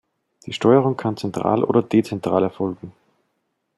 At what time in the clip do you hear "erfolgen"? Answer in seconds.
2.41-2.91